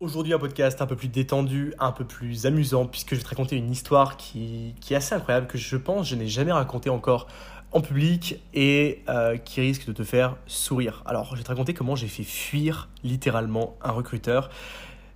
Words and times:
Aujourd'hui, 0.00 0.32
un 0.32 0.38
podcast 0.38 0.80
un 0.80 0.86
peu 0.86 0.94
plus 0.94 1.08
détendu, 1.08 1.74
un 1.80 1.90
peu 1.90 2.04
plus 2.04 2.46
amusant, 2.46 2.86
puisque 2.86 3.10
je 3.10 3.16
vais 3.16 3.22
te 3.24 3.28
raconter 3.30 3.56
une 3.56 3.68
histoire 3.68 4.16
qui, 4.16 4.76
qui 4.80 4.94
est 4.94 4.96
assez 4.96 5.12
incroyable, 5.12 5.48
que 5.48 5.58
je 5.58 5.76
pense 5.76 6.08
je 6.08 6.14
n'ai 6.14 6.28
jamais 6.28 6.52
raconté 6.52 6.88
encore 6.88 7.26
en 7.72 7.80
public 7.80 8.40
et 8.54 9.02
euh, 9.08 9.36
qui 9.38 9.60
risque 9.60 9.88
de 9.88 9.92
te 9.92 10.04
faire 10.04 10.36
sourire. 10.46 11.02
Alors, 11.04 11.32
je 11.32 11.38
vais 11.38 11.42
te 11.42 11.48
raconter 11.48 11.74
comment 11.74 11.96
j'ai 11.96 12.06
fait 12.06 12.22
fuir 12.22 12.88
littéralement 13.02 13.76
un 13.82 13.90
recruteur. 13.90 14.50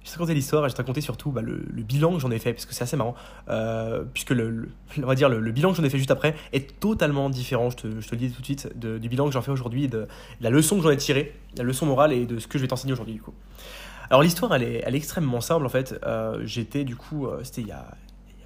Je 0.03 0.09
vais 0.09 0.15
te 0.15 0.19
raconter 0.19 0.35
l'histoire 0.35 0.65
et 0.65 0.69
je 0.69 0.73
vais 0.73 0.77
te 0.79 0.83
raconter 0.83 1.01
surtout 1.01 1.31
bah, 1.31 1.43
le, 1.43 1.65
le, 1.65 1.83
bilan 1.85 2.15
que 2.15 2.19
j'en 2.19 2.33
ai 2.33 2.41
fait, 2.41 2.53
parce 2.53 2.67
que 2.67 2.75
c'est 2.75 2.83
assez 2.83 2.97
marrant, 2.97 3.15
euh, 3.51 4.03
puisque 4.13 4.31
le, 4.31 4.69
on 4.99 5.07
va 5.07 5.15
dire 5.15 5.29
le, 5.29 5.53
bilan 5.53 5.71
que 5.71 5.77
j'en 5.77 5.85
ai 5.85 5.91
fait 5.91 5.99
juste 5.99 6.11
après 6.11 6.35
est 6.53 6.81
totalement 6.81 7.31
différent, 7.31 7.71
je 7.71 7.77
te, 7.77 8.01
je 8.01 8.09
te 8.09 8.17
le 8.17 8.19
dis 8.19 8.33
tout 8.33 8.41
de 8.41 8.47
suite, 8.47 8.77
du 8.77 9.09
bilan 9.09 9.27
que 9.27 9.33
j'en 9.33 9.43
fais 9.43 9.53
aujourd'hui, 9.53 9.87
de, 9.87 9.99
de 9.99 10.09
la 10.41 10.51
leçon 10.51 10.75
que 10.79 10.83
j'en 10.83 10.91
ai 10.91 10.97
tirée, 10.97 11.37
la 11.57 11.63
leçon 11.63 11.87
morale 11.87 12.13
et 12.13 12.27
de 12.27 12.41
ce 12.41 12.49
que 12.49 12.59
je 12.59 12.65
vais 12.65 12.69
t'enseigner 12.69 12.95
aujourd'hui 12.95 13.15
du 13.15 13.23
coup. 13.23 13.33
Alors 14.13 14.23
l'histoire, 14.23 14.55
elle 14.55 14.63
est, 14.63 14.95
extrêmement 14.95 15.41
simple 15.41 15.65
en 15.65 15.71
fait. 15.71 15.99
Euh, 16.05 16.43
J'étais 16.45 16.85
du 16.85 16.97
coup, 16.97 17.27
euh, 17.27 17.41
c'était 17.45 17.63
il, 17.63 17.69
y 17.69 17.73
a 17.73 17.87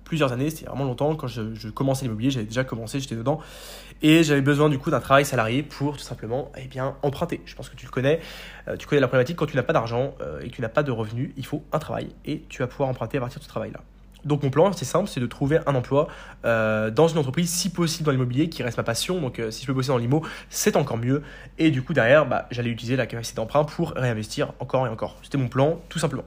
plusieurs 0.05 0.31
années, 0.31 0.49
c'était 0.49 0.67
vraiment 0.67 0.85
longtemps, 0.85 1.17
quand 1.17 1.27
je, 1.27 1.69
commençais 1.71 2.05
l'immobilier, 2.05 2.31
j'avais 2.31 2.47
déjà 2.47 2.63
commencé, 2.63 3.01
j'étais 3.01 3.17
dedans, 3.17 3.41
et 4.01 4.23
j'avais 4.23 4.43
besoin 4.43 4.69
du 4.69 4.79
coup 4.79 4.93
d'un 4.93 5.01
travail 5.01 5.25
salarié 5.25 5.65
pour 5.65 5.97
tout 5.97 6.05
simplement 6.05 6.53
eh 6.57 6.69
bien, 6.69 6.95
emprunter. 7.03 7.41
Je 7.47 7.57
pense 7.57 7.69
que 7.69 7.75
tu 7.75 7.85
le 7.85 7.91
connais, 7.91 8.21
euh, 8.69 8.77
tu 8.77 8.87
connais 8.87 9.01
la 9.01 9.09
problématique, 9.09 9.35
quand 9.35 9.47
tu 9.47 9.57
n'as 9.57 9.65
pas 9.65 9.73
d'argent 9.73 10.15
et 10.41 10.51
que 10.51 10.55
tu 10.55 10.63
n'as 10.63 10.69
pas 10.69 10.85
de 10.85 10.93
revenus, 10.93 11.33
il 11.37 11.45
faut 11.45 11.65
un 11.73 11.81
travail, 11.81 12.11
et 12.25 12.45
tu 12.49 12.63
vas 12.63 12.69
pouvoir 12.69 12.89
emprunter 12.89 13.19
à 13.19 13.21
partir 13.23 13.41
de 13.41 13.45
ce 13.45 13.49
travail-là. 13.49 13.81
Donc 14.27 14.43
mon 14.43 14.51
plan, 14.51 14.73
c'est 14.73 14.85
simple, 14.85 15.09
c'est 15.09 15.21
de 15.21 15.27
trouver 15.27 15.61
un 15.67 15.75
emploi 15.75 16.09
euh, 16.45 16.91
dans 16.91 17.07
une 17.07 17.17
entreprise, 17.17 17.49
si 17.49 17.71
possible 17.71 18.05
dans 18.05 18.13
l'immobilier, 18.13 18.49
qui 18.49 18.63
reste 18.63 18.77
ma 18.77 18.83
passion. 18.83 19.21
Donc 19.21 19.39
euh, 19.39 19.51
si 19.53 19.63
je 19.63 19.67
peux 19.69 19.73
bosser 19.73 19.89
dans 19.89 19.99
l'IMO, 19.99 20.23
c'est 20.51 20.77
encore 20.77 20.97
mieux. 20.97 21.23
Et 21.59 21.71
du 21.71 21.83
coup 21.83 21.95
derrière, 21.95 22.27
bah, 22.27 22.49
j'allais 22.51 22.71
utiliser 22.71 22.97
la 22.97 23.07
capacité 23.07 23.37
d'emprunt 23.37 23.65
pour 23.65 23.93
réinvestir 23.93 24.53
encore 24.59 24.87
et 24.87 24.91
encore. 24.91 25.17
C'était 25.23 25.39
mon 25.39 25.49
plan, 25.49 25.81
tout 25.89 26.01
simplement. 26.01 26.25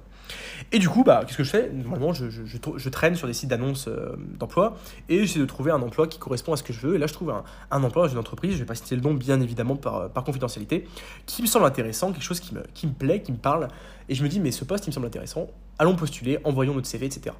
Et 0.71 0.79
du 0.79 0.89
coup, 0.89 1.03
bah, 1.03 1.23
qu'est-ce 1.25 1.37
que 1.37 1.43
je 1.43 1.49
fais? 1.49 1.69
Normalement, 1.71 2.13
je, 2.13 2.89
traîne 2.89 3.15
sur 3.15 3.27
des 3.27 3.33
sites 3.33 3.49
d'annonces 3.49 3.87
euh, 3.87 4.15
d'emploi 4.37 4.77
et 5.07 5.19
j'essaie 5.19 5.39
de 5.39 5.45
trouver 5.45 5.71
un 5.71 5.81
emploi 5.81 6.07
qui 6.07 6.19
correspond 6.19 6.53
à 6.53 6.57
ce 6.57 6.63
que 6.63 6.73
je 6.73 6.79
veux. 6.79 6.95
Et 6.95 6.97
là, 6.97 7.07
je 7.07 7.13
trouve 7.13 7.31
un, 7.31 7.43
un 7.71 7.83
emploi 7.83 8.07
dans 8.07 8.13
une 8.13 8.19
entreprise, 8.19 8.51
je 8.51 8.57
ne 8.57 8.61
vais 8.61 8.67
pas 8.67 8.75
citer 8.75 8.95
le 8.95 9.01
nom, 9.01 9.13
bien 9.13 9.41
évidemment, 9.41 9.75
par, 9.75 10.09
par 10.09 10.23
confidentialité, 10.23 10.87
qui 11.25 11.41
me 11.41 11.47
semble 11.47 11.65
intéressant, 11.65 12.11
quelque 12.11 12.23
chose 12.23 12.39
qui 12.39 12.53
me, 12.53 12.63
qui 12.73 12.87
me 12.87 12.93
plaît, 12.93 13.21
qui 13.21 13.31
me 13.31 13.37
parle. 13.37 13.67
Et 14.09 14.15
je 14.15 14.23
me 14.23 14.29
dis, 14.29 14.39
mais 14.39 14.51
ce 14.51 14.65
poste, 14.65 14.85
il 14.87 14.89
me 14.89 14.93
semble 14.93 15.07
intéressant, 15.07 15.47
allons 15.77 15.95
postuler, 15.95 16.39
envoyons 16.43 16.73
notre 16.73 16.87
CV, 16.87 17.05
etc. 17.05 17.35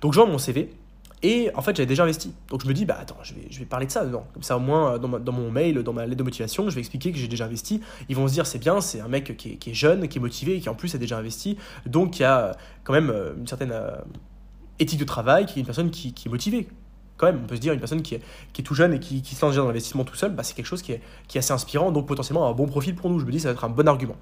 Donc, 0.00 0.12
j'envoie 0.12 0.30
mon 0.30 0.38
CV. 0.38 0.70
Et 1.22 1.50
en 1.54 1.62
fait, 1.62 1.76
j'avais 1.76 1.86
déjà 1.86 2.02
investi. 2.02 2.34
Donc 2.48 2.62
je 2.62 2.68
me 2.68 2.74
dis, 2.74 2.84
bah 2.84 2.98
attends, 3.00 3.18
je 3.22 3.34
vais, 3.34 3.46
je 3.48 3.58
vais 3.58 3.64
parler 3.64 3.86
de 3.86 3.92
ça 3.92 4.04
dedans. 4.04 4.26
Comme 4.34 4.42
ça, 4.42 4.56
au 4.56 4.60
moins, 4.60 4.98
dans, 4.98 5.08
ma, 5.08 5.18
dans 5.18 5.32
mon 5.32 5.50
mail, 5.50 5.82
dans 5.82 5.92
ma 5.92 6.04
lettre 6.04 6.16
de 6.18 6.22
motivation, 6.24 6.68
je 6.68 6.74
vais 6.74 6.80
expliquer 6.80 7.12
que 7.12 7.18
j'ai 7.18 7.28
déjà 7.28 7.44
investi. 7.44 7.80
Ils 8.08 8.16
vont 8.16 8.26
se 8.26 8.32
dire, 8.32 8.46
c'est 8.46 8.58
bien, 8.58 8.80
c'est 8.80 9.00
un 9.00 9.08
mec 9.08 9.36
qui 9.36 9.58
est, 9.64 9.74
jeune, 9.74 10.08
qui 10.08 10.18
est 10.18 10.20
motivé 10.20 10.60
qui 10.60 10.68
en 10.68 10.74
plus 10.74 10.94
a 10.94 10.98
déjà 10.98 11.18
investi. 11.18 11.56
Donc, 11.86 12.12
qui 12.12 12.24
a 12.24 12.56
quand 12.84 12.92
même 12.92 13.12
une 13.38 13.46
certaine 13.46 13.74
éthique 14.78 14.98
de 14.98 15.04
travail, 15.04 15.46
qui 15.46 15.58
est 15.58 15.60
une 15.60 15.66
personne 15.66 15.90
qui 15.90 16.14
est 16.26 16.28
motivée 16.28 16.68
quand 17.16 17.26
même, 17.26 17.40
on 17.42 17.46
peut 17.46 17.56
se 17.56 17.60
dire, 17.60 17.72
une 17.72 17.78
personne 17.78 18.02
qui 18.02 18.16
est, 18.16 18.20
qui 18.52 18.62
est 18.62 18.64
tout 18.64 18.74
jeune 18.74 18.94
et 18.94 19.00
qui, 19.00 19.22
qui 19.22 19.34
se 19.34 19.44
lance 19.44 19.54
dans 19.54 19.66
l'investissement 19.66 20.04
tout 20.04 20.16
seul, 20.16 20.32
bah, 20.32 20.42
c'est 20.42 20.54
quelque 20.54 20.66
chose 20.66 20.82
qui 20.82 20.92
est, 20.92 21.00
qui 21.28 21.38
est 21.38 21.40
assez 21.40 21.52
inspirant, 21.52 21.92
donc 21.92 22.06
potentiellement 22.06 22.48
un 22.48 22.52
bon 22.52 22.66
profil 22.66 22.94
pour 22.94 23.10
nous. 23.10 23.20
Je 23.20 23.24
me 23.24 23.30
dis, 23.30 23.40
ça 23.40 23.48
va 23.48 23.54
être 23.54 23.64
un 23.64 23.68
bon 23.68 23.86
argument. 23.86 24.16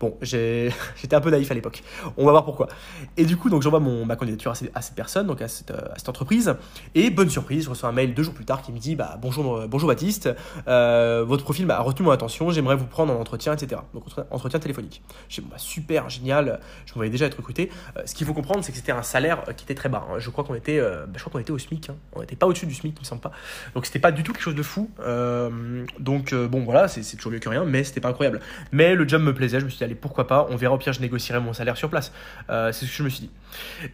Bon, 0.00 0.16
j'étais 0.22 0.72
un 1.12 1.20
peu 1.20 1.30
naïf 1.30 1.50
à 1.50 1.54
l'époque. 1.54 1.82
On 2.16 2.24
va 2.24 2.30
voir 2.30 2.44
pourquoi. 2.44 2.68
Et 3.16 3.24
du 3.24 3.36
coup, 3.36 3.50
donc 3.50 3.62
j'envoie 3.62 3.80
ma 3.80 4.16
candidature 4.16 4.52
à, 4.52 4.82
cette 4.82 4.94
personne, 4.94 5.26
donc 5.26 5.42
à 5.42 5.48
cette, 5.48 5.70
à 5.70 5.94
cette, 5.96 6.08
entreprise. 6.08 6.54
Et 6.94 7.10
bonne 7.10 7.30
surprise, 7.30 7.64
je 7.64 7.70
reçois 7.70 7.88
un 7.88 7.92
mail 7.92 8.14
deux 8.14 8.22
jours 8.22 8.34
plus 8.34 8.44
tard 8.44 8.62
qui 8.62 8.72
me 8.72 8.78
dit, 8.78 8.94
bah, 8.94 9.18
bonjour, 9.20 9.66
bonjour 9.68 9.88
Baptiste, 9.88 10.28
euh, 10.68 11.24
votre 11.26 11.44
profil 11.44 11.70
a 11.70 11.80
retenu 11.80 12.06
mon 12.06 12.12
attention, 12.12 12.50
j'aimerais 12.50 12.76
vous 12.76 12.86
prendre 12.86 13.12
en 13.12 13.20
entretien, 13.20 13.54
etc. 13.54 13.80
Donc 13.94 14.04
entretien 14.30 14.60
téléphonique. 14.60 15.02
Je 15.28 15.40
dis, 15.40 15.46
bah, 15.50 15.58
super, 15.58 16.08
génial, 16.08 16.60
je 16.86 16.92
me 16.92 16.96
voyais 16.96 17.10
déjà 17.10 17.26
être 17.26 17.36
recruté. 17.36 17.70
Euh, 17.96 18.02
ce 18.04 18.14
qu'il 18.14 18.26
faut 18.26 18.34
comprendre, 18.34 18.62
c'est 18.64 18.72
que 18.72 18.78
c'était 18.78 18.92
un 18.92 19.02
salaire 19.02 19.42
qui 19.56 19.64
était 19.64 19.74
très 19.74 19.88
bas. 19.88 20.06
Hein. 20.08 20.18
Je 20.18 20.30
crois 20.30 20.44
qu'on 20.44 20.54
était, 20.54 20.78
euh, 20.78 21.06
bah, 21.06 21.40
était 21.40 21.50
au 21.50 21.58
SMIC. 21.58 21.90
Hein. 21.90 21.96
Pas 22.36 22.46
au-dessus 22.46 22.66
du 22.66 22.74
SMIC, 22.74 22.94
il 22.96 23.00
me 23.00 23.04
semble 23.04 23.20
pas. 23.20 23.32
Donc 23.74 23.86
c'était 23.86 23.98
pas 23.98 24.12
du 24.12 24.22
tout 24.22 24.32
quelque 24.32 24.42
chose 24.42 24.54
de 24.54 24.62
fou. 24.62 24.90
Euh, 25.00 25.84
donc 25.98 26.32
euh, 26.32 26.48
bon 26.48 26.64
voilà, 26.64 26.88
c'est 26.88 27.16
toujours 27.16 27.32
mieux 27.32 27.38
que 27.38 27.48
rien, 27.48 27.64
mais 27.64 27.84
c'était 27.84 28.00
pas 28.00 28.08
incroyable. 28.08 28.40
Mais 28.72 28.94
le 28.94 29.06
job 29.08 29.22
me 29.22 29.34
plaisait, 29.34 29.60
je 29.60 29.64
me 29.64 29.70
suis 29.70 29.78
dit 29.78 29.84
allez 29.84 29.94
pourquoi 29.94 30.26
pas, 30.26 30.46
on 30.50 30.56
verra 30.56 30.74
au 30.74 30.78
pire 30.78 30.92
je 30.92 31.00
négocierai 31.00 31.40
mon 31.40 31.52
salaire 31.52 31.76
sur 31.76 31.90
place. 31.90 32.12
Euh, 32.50 32.72
c'est 32.72 32.86
ce 32.86 32.90
que 32.90 32.96
je 32.96 33.02
me 33.02 33.08
suis 33.08 33.20
dit. 33.22 33.30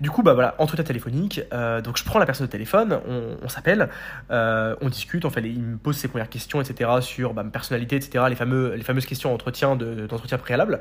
Du 0.00 0.10
coup 0.10 0.22
bah 0.22 0.34
voilà, 0.34 0.54
entretien 0.58 0.84
téléphonique, 0.84 1.40
euh, 1.52 1.80
donc 1.80 1.98
je 1.98 2.04
prends 2.04 2.18
la 2.18 2.26
personne 2.26 2.46
au 2.46 2.50
téléphone, 2.50 3.00
on, 3.42 3.48
s'appelle, 3.48 3.88
euh, 4.30 4.74
on 4.80 4.88
discute, 4.88 5.24
on 5.24 5.30
fait 5.30 5.42
il 5.42 5.62
me 5.62 5.76
pose 5.76 5.96
ses 5.96 6.08
premières 6.08 6.28
questions 6.28 6.60
etc 6.60 6.90
sur 7.00 7.34
bah, 7.34 7.42
ma 7.42 7.50
personnalité 7.50 7.96
etc, 7.96 8.24
les, 8.28 8.76
les 8.76 8.82
fameuses 8.84 9.06
questions 9.06 9.30
d'entretien 9.30 9.76
d'entretien 9.76 10.36
de, 10.36 10.42
préalable. 10.42 10.80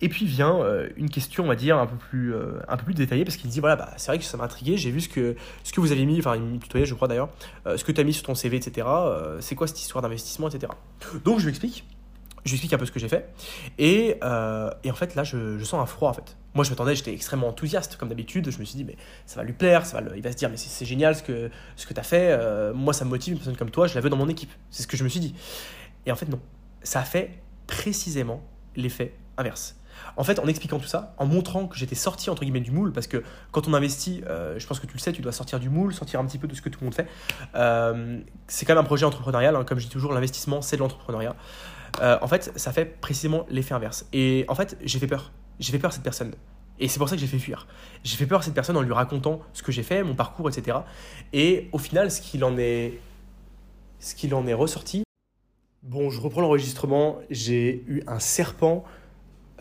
Et 0.00 0.08
puis 0.08 0.26
vient 0.26 0.58
une 0.96 1.10
question 1.10 1.44
on 1.44 1.48
va 1.48 1.56
dire 1.56 1.78
un 1.78 1.86
peu 1.86 1.96
plus, 1.96 2.34
un 2.68 2.76
peu 2.76 2.84
plus 2.84 2.94
détaillée 2.94 3.24
parce 3.24 3.36
qu'il 3.36 3.48
me 3.48 3.52
dit 3.52 3.60
voilà 3.60 3.76
bah, 3.76 3.90
c'est 3.96 4.10
vrai 4.10 4.18
que 4.18 4.24
ça 4.24 4.36
m'a 4.36 4.44
intrigué, 4.44 4.76
j'ai 4.76 4.90
vu 4.90 5.00
ce 5.00 5.08
que, 5.08 5.36
ce 5.64 5.72
que 5.72 5.80
vous 5.80 5.92
avez 5.92 6.06
mis, 6.06 6.18
enfin 6.18 6.36
il 6.36 6.42
me 6.42 6.58
tutoyait 6.58 6.86
je 6.86 6.94
crois 6.94 7.08
d'ailleurs, 7.08 7.28
euh, 7.66 7.76
ce 7.76 7.84
que 7.84 7.92
tu 7.92 8.00
as 8.00 8.04
mis 8.04 8.12
sur 8.12 8.24
ton 8.24 8.34
CV, 8.34 8.56
etc. 8.56 8.86
Euh, 8.88 9.38
c'est 9.40 9.54
quoi 9.54 9.66
cette 9.66 9.80
histoire 9.80 10.02
d'investissement, 10.02 10.48
etc. 10.48 10.72
Donc 11.24 11.38
je 11.38 11.44
lui 11.44 11.50
explique. 11.50 11.84
Je 12.44 12.52
lui 12.52 12.56
explique 12.56 12.72
un 12.72 12.78
peu 12.78 12.86
ce 12.86 12.92
que 12.92 13.00
j'ai 13.00 13.08
fait. 13.08 13.32
Et, 13.78 14.16
euh, 14.22 14.70
et, 14.84 14.90
en 14.90 14.94
fait, 14.94 15.14
là, 15.14 15.24
je, 15.24 15.58
je, 15.58 15.64
sens 15.64 15.82
un 15.82 15.86
froid, 15.86 16.08
en 16.08 16.14
fait. 16.14 16.36
Moi, 16.58 16.64
je 16.64 16.70
m'attendais, 16.70 16.96
j'étais 16.96 17.12
extrêmement 17.12 17.46
enthousiaste, 17.46 17.94
comme 17.94 18.08
d'habitude. 18.08 18.50
Je 18.50 18.58
me 18.58 18.64
suis 18.64 18.74
dit, 18.74 18.82
mais 18.82 18.96
ça 19.26 19.36
va 19.36 19.44
lui 19.44 19.52
plaire, 19.52 19.86
ça 19.86 20.00
va 20.00 20.16
il 20.16 20.22
va 20.24 20.32
se 20.32 20.36
dire, 20.36 20.50
mais 20.50 20.56
c'est 20.56 20.84
génial 20.84 21.14
ce 21.14 21.22
que, 21.22 21.52
ce 21.76 21.86
que 21.86 21.94
tu 21.94 22.00
as 22.00 22.02
fait. 22.02 22.32
Euh, 22.32 22.74
moi, 22.74 22.92
ça 22.92 23.04
me 23.04 23.10
motive, 23.10 23.34
une 23.34 23.38
personne 23.38 23.56
comme 23.56 23.70
toi, 23.70 23.86
je 23.86 23.94
la 23.94 24.00
veux 24.00 24.10
dans 24.10 24.16
mon 24.16 24.28
équipe. 24.28 24.50
C'est 24.68 24.82
ce 24.82 24.88
que 24.88 24.96
je 24.96 25.04
me 25.04 25.08
suis 25.08 25.20
dit. 25.20 25.36
Et 26.04 26.10
en 26.10 26.16
fait, 26.16 26.26
non. 26.26 26.40
Ça 26.82 26.98
a 26.98 27.04
fait 27.04 27.38
précisément 27.68 28.42
l'effet 28.74 29.14
inverse. 29.36 29.76
En 30.16 30.24
fait, 30.24 30.40
en 30.40 30.48
expliquant 30.48 30.80
tout 30.80 30.88
ça, 30.88 31.14
en 31.18 31.26
montrant 31.26 31.68
que 31.68 31.76
j'étais 31.76 31.94
sorti 31.94 32.28
entre 32.28 32.42
guillemets 32.42 32.58
du 32.58 32.72
moule, 32.72 32.92
parce 32.92 33.06
que 33.06 33.22
quand 33.52 33.68
on 33.68 33.74
investit, 33.74 34.24
euh, 34.26 34.58
je 34.58 34.66
pense 34.66 34.80
que 34.80 34.86
tu 34.88 34.94
le 34.94 34.98
sais, 34.98 35.12
tu 35.12 35.22
dois 35.22 35.30
sortir 35.30 35.60
du 35.60 35.70
moule, 35.70 35.94
sortir 35.94 36.18
un 36.18 36.26
petit 36.26 36.38
peu 36.38 36.48
de 36.48 36.56
ce 36.56 36.60
que 36.60 36.70
tout 36.70 36.80
le 36.80 36.86
monde 36.86 36.94
fait. 36.96 37.06
Euh, 37.54 38.18
c'est 38.48 38.66
quand 38.66 38.74
même 38.74 38.82
un 38.82 38.84
projet 38.84 39.04
entrepreneurial, 39.04 39.54
hein, 39.54 39.62
comme 39.62 39.78
je 39.78 39.84
dis 39.84 39.92
toujours, 39.92 40.12
l'investissement 40.12 40.60
c'est 40.60 40.74
de 40.74 40.80
l'entrepreneuriat. 40.80 41.36
En 42.00 42.26
fait, 42.26 42.52
ça 42.56 42.72
fait 42.72 42.84
précisément 42.84 43.46
l'effet 43.48 43.74
inverse. 43.74 44.06
Et 44.12 44.44
en 44.48 44.56
fait, 44.56 44.76
j'ai 44.84 44.98
fait 44.98 45.06
peur. 45.06 45.30
J'ai 45.60 45.72
fait 45.72 45.78
peur 45.78 45.90
à 45.90 45.94
cette 45.94 46.02
personne. 46.02 46.34
Et 46.80 46.88
c'est 46.88 46.98
pour 46.98 47.08
ça 47.08 47.16
que 47.16 47.20
j'ai 47.20 47.26
fait 47.26 47.38
fuir. 47.38 47.66
J'ai 48.04 48.16
fait 48.16 48.26
peur 48.26 48.40
à 48.40 48.42
cette 48.42 48.54
personne 48.54 48.76
en 48.76 48.82
lui 48.82 48.92
racontant 48.92 49.40
ce 49.52 49.62
que 49.62 49.72
j'ai 49.72 49.82
fait, 49.82 50.02
mon 50.04 50.14
parcours, 50.14 50.48
etc. 50.48 50.78
Et 51.32 51.68
au 51.72 51.78
final, 51.78 52.10
ce 52.10 52.20
qu'il 52.20 52.44
en 52.44 52.56
est, 52.56 53.00
ce 53.98 54.14
qu'il 54.14 54.34
en 54.34 54.46
est 54.46 54.54
ressorti. 54.54 55.02
Bon, 55.82 56.10
je 56.10 56.20
reprends 56.20 56.40
l'enregistrement. 56.40 57.18
J'ai 57.30 57.84
eu 57.88 58.02
un 58.06 58.20
serpent 58.20 58.84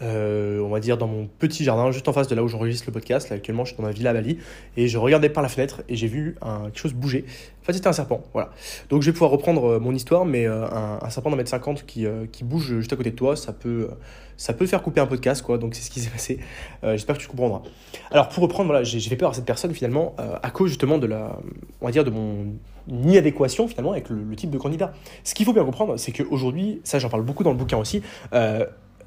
euh, 0.01 0.59
on 0.59 0.69
va 0.69 0.79
dire 0.79 0.97
dans 0.97 1.07
mon 1.07 1.27
petit 1.39 1.63
jardin, 1.63 1.91
juste 1.91 2.07
en 2.07 2.13
face 2.13 2.27
de 2.27 2.35
là 2.35 2.43
où 2.43 2.47
j'enregistre 2.47 2.85
le 2.87 2.93
podcast. 2.93 3.29
Là, 3.29 3.35
actuellement, 3.35 3.65
je 3.65 3.73
suis 3.73 3.77
dans 3.77 3.87
ma 3.87 3.91
villa 3.91 4.11
à 4.11 4.13
Bali 4.13 4.37
et 4.75 4.87
je 4.87 4.97
regardais 4.97 5.29
par 5.29 5.41
la 5.41 5.49
fenêtre 5.49 5.81
et 5.89 5.95
j'ai 5.95 6.07
vu 6.07 6.35
quelque 6.65 6.77
chose 6.77 6.93
bouger. 6.93 7.25
En 7.61 7.65
fait, 7.65 7.73
c'était 7.73 7.87
un 7.87 7.93
serpent. 7.93 8.21
Voilà. 8.33 8.51
Donc, 8.89 9.01
je 9.01 9.07
vais 9.07 9.13
pouvoir 9.13 9.31
reprendre 9.31 9.65
euh, 9.65 9.79
mon 9.79 9.93
histoire, 9.93 10.25
mais 10.25 10.47
euh, 10.47 10.65
un, 10.67 11.09
serpent 11.09 11.29
d'un 11.29 11.35
mètre 11.35 11.49
cinquante 11.49 11.85
qui, 11.85 12.07
bouge 12.43 12.79
juste 12.79 12.93
à 12.93 12.95
côté 12.95 13.11
de 13.11 13.15
toi, 13.15 13.35
ça 13.35 13.51
peut, 13.53 13.89
ça 14.37 14.53
peut 14.53 14.67
faire 14.67 14.83
couper 14.83 15.01
un 15.01 15.07
podcast, 15.07 15.41
quoi. 15.41 15.57
Donc, 15.57 15.75
c'est 15.75 15.81
ce 15.81 15.89
qui 15.89 15.99
s'est 15.99 16.09
passé. 16.09 16.39
J'espère 16.83 17.17
que 17.17 17.21
tu 17.21 17.27
comprendras. 17.27 17.63
Alors, 18.11 18.29
pour 18.29 18.43
reprendre, 18.43 18.69
voilà, 18.69 18.83
j'ai 18.83 18.99
fait 18.99 19.15
peur 19.15 19.31
à 19.31 19.33
cette 19.33 19.45
personne 19.45 19.73
finalement 19.73 20.15
à 20.17 20.49
cause 20.51 20.69
justement 20.69 20.97
de 20.97 21.07
la, 21.07 21.39
on 21.81 21.85
va 21.85 21.91
dire, 21.91 22.03
de 22.03 22.09
mon 22.09 22.53
inadéquation 22.87 23.67
finalement 23.67 23.91
avec 23.91 24.09
le, 24.09 24.23
le 24.23 24.35
type 24.35 24.49
de 24.49 24.57
candidat. 24.57 24.93
Ce 25.25 25.33
qu'il 25.35 25.45
faut 25.45 25.53
bien 25.53 25.65
comprendre, 25.65 25.97
c'est 25.97 26.11
qu'aujourd'hui, 26.11 26.79
ça, 26.83 26.99
j'en 26.99 27.09
parle 27.09 27.23
beaucoup 27.23 27.43
dans 27.43 27.51
le 27.51 27.57
bouquin 27.57 27.77
aussi 27.77 28.01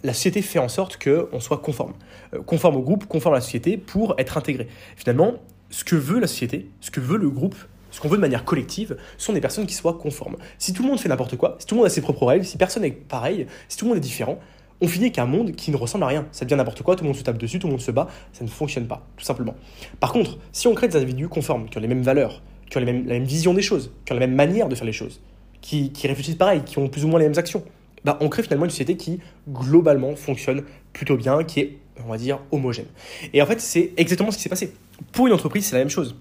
la 0.02 0.14
société 0.14 0.42
fait 0.42 0.58
en 0.58 0.68
sorte 0.68 1.02
qu'on 1.02 1.40
soit 1.40 1.58
conforme. 1.58 1.94
Euh, 2.34 2.42
conforme 2.42 2.76
au 2.76 2.82
groupe, 2.82 3.06
conforme 3.06 3.34
à 3.34 3.38
la 3.38 3.42
société 3.42 3.76
pour 3.76 4.14
être 4.18 4.36
intégré. 4.36 4.68
Finalement, 4.96 5.34
ce 5.70 5.84
que 5.84 5.96
veut 5.96 6.20
la 6.20 6.26
société, 6.26 6.70
ce 6.80 6.90
que 6.90 7.00
veut 7.00 7.18
le 7.18 7.30
groupe, 7.30 7.56
ce 7.90 8.00
qu'on 8.00 8.08
veut 8.08 8.16
de 8.16 8.22
manière 8.22 8.44
collective, 8.44 8.96
sont 9.18 9.32
des 9.32 9.40
personnes 9.40 9.66
qui 9.66 9.74
soient 9.74 9.94
conformes. 9.94 10.36
Si 10.58 10.72
tout 10.72 10.82
le 10.82 10.88
monde 10.88 11.00
fait 11.00 11.08
n'importe 11.08 11.36
quoi, 11.36 11.56
si 11.58 11.66
tout 11.66 11.74
le 11.74 11.80
monde 11.80 11.86
a 11.86 11.90
ses 11.90 12.00
propres 12.00 12.26
règles, 12.26 12.44
si 12.44 12.56
personne 12.56 12.82
n'est 12.82 12.90
pareil, 12.90 13.46
si 13.68 13.76
tout 13.76 13.84
le 13.84 13.90
monde 13.90 13.98
est 13.98 14.02
différent, 14.02 14.38
on 14.80 14.88
finit 14.88 15.12
qu'un 15.12 15.26
monde 15.26 15.52
qui 15.52 15.70
ne 15.70 15.76
ressemble 15.76 16.04
à 16.04 16.06
rien. 16.06 16.26
Ça 16.32 16.44
devient 16.44 16.56
n'importe 16.56 16.82
quoi, 16.82 16.96
tout 16.96 17.04
le 17.04 17.08
monde 17.08 17.16
se 17.16 17.22
tape 17.22 17.38
dessus, 17.38 17.58
tout 17.58 17.66
le 17.66 17.72
monde 17.72 17.82
se 17.82 17.90
bat, 17.90 18.08
ça 18.32 18.44
ne 18.44 18.48
fonctionne 18.48 18.86
pas, 18.86 19.06
tout 19.16 19.24
simplement. 19.24 19.54
Par 19.98 20.12
contre, 20.12 20.38
si 20.52 20.68
on 20.68 20.74
crée 20.74 20.88
des 20.88 20.96
individus 20.96 21.28
conformes, 21.28 21.68
qui 21.68 21.76
ont 21.76 21.80
les 21.80 21.88
mêmes 21.88 22.02
valeurs, 22.02 22.42
qui 22.70 22.78
ont 22.78 22.80
les 22.80 22.86
mêmes, 22.86 23.06
la 23.06 23.14
même 23.14 23.24
vision 23.24 23.52
des 23.52 23.62
choses, 23.62 23.92
qui 24.04 24.12
ont 24.12 24.16
la 24.16 24.26
même 24.26 24.34
manière 24.34 24.68
de 24.68 24.74
faire 24.74 24.86
les 24.86 24.92
choses, 24.92 25.20
qui, 25.60 25.92
qui 25.92 26.08
réfléchissent 26.08 26.36
pareil, 26.36 26.62
qui 26.64 26.78
ont 26.78 26.88
plus 26.88 27.04
ou 27.04 27.08
moins 27.08 27.18
les 27.18 27.26
mêmes 27.26 27.38
actions, 27.38 27.62
bah, 28.04 28.18
on 28.20 28.28
crée 28.28 28.42
finalement 28.42 28.64
une 28.64 28.70
société 28.70 28.96
qui, 28.96 29.20
globalement, 29.48 30.16
fonctionne 30.16 30.62
plutôt 30.92 31.16
bien, 31.16 31.44
qui 31.44 31.60
est, 31.60 31.78
on 32.04 32.10
va 32.10 32.18
dire, 32.18 32.40
homogène. 32.50 32.86
Et 33.32 33.42
en 33.42 33.46
fait, 33.46 33.60
c'est 33.60 33.92
exactement 33.96 34.30
ce 34.30 34.36
qui 34.36 34.42
s'est 34.42 34.48
passé. 34.48 34.72
Pour 35.12 35.26
une 35.26 35.32
entreprise, 35.32 35.66
c'est 35.66 35.76
la 35.76 35.80
même 35.80 35.90
chose. 35.90 36.16